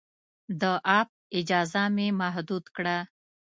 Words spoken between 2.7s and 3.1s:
کړه.